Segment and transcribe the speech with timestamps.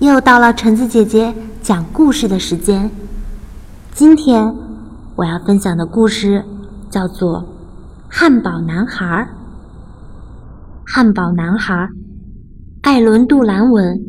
[0.00, 2.90] 又到了橙子姐姐讲故事的时间。
[3.92, 4.56] 今天
[5.14, 6.42] 我要分享的故事
[6.88, 7.42] 叫做
[8.08, 9.04] 《汉堡男孩》。
[10.86, 11.90] 汉堡男孩，
[12.80, 14.00] 艾伦·杜兰文，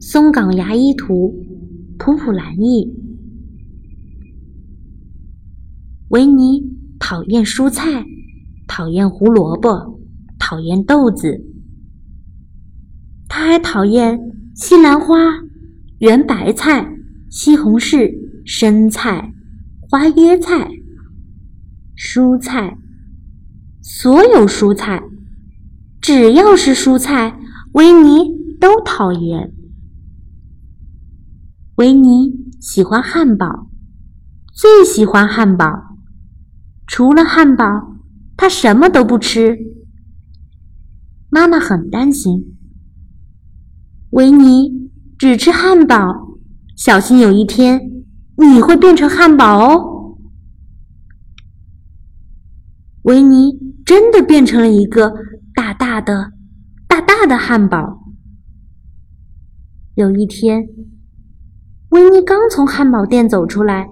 [0.00, 1.34] 松冈牙医图，
[1.98, 2.94] 普普兰译。
[6.10, 6.62] 维尼
[7.00, 8.04] 讨厌蔬菜，
[8.68, 9.98] 讨厌胡萝卜，
[10.38, 11.44] 讨厌豆子，
[13.28, 14.30] 他还讨厌。
[14.54, 15.16] 西兰花、
[15.98, 16.96] 圆白菜、
[17.28, 18.14] 西红柿、
[18.46, 19.34] 生菜、
[19.90, 20.70] 花椰菜、
[21.96, 22.78] 蔬菜，
[23.82, 25.02] 所有蔬菜，
[26.00, 27.36] 只要是蔬菜，
[27.72, 29.52] 维尼都讨厌。
[31.74, 33.68] 维尼喜欢汉堡，
[34.52, 35.66] 最喜欢汉堡，
[36.86, 37.64] 除了汉堡，
[38.36, 39.58] 他什么都不吃。
[41.28, 42.53] 妈妈很担心。
[44.14, 46.38] 维尼只吃汉堡，
[46.76, 47.80] 小心有一天
[48.36, 50.16] 你会变成汉堡哦。
[53.02, 55.12] 维尼真的变成了一个
[55.52, 56.30] 大大的、
[56.86, 58.04] 大大的汉堡。
[59.96, 60.68] 有一天，
[61.88, 63.88] 维尼刚从汉堡店走出来，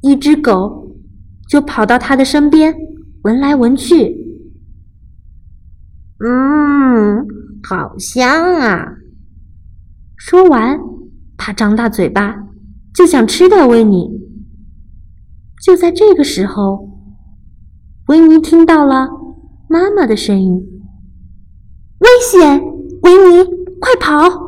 [0.00, 0.96] 一只狗
[1.48, 2.74] 就跑到他的身边，
[3.22, 4.16] 闻来闻去，
[6.18, 7.24] 嗯，
[7.62, 8.96] 好香啊！
[10.16, 10.80] 说完，
[11.36, 12.36] 他张大嘴巴，
[12.94, 14.10] 就想吃掉维尼。
[15.64, 16.88] 就在这个时候，
[18.08, 19.08] 维尼听到了
[19.68, 20.54] 妈妈的声音
[22.00, 22.62] ：“危险！
[23.02, 23.44] 维尼，
[23.80, 24.43] 快跑！”